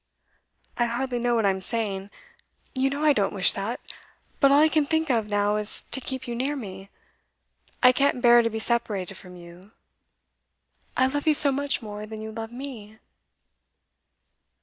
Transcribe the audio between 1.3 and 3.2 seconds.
what I am saying. You know I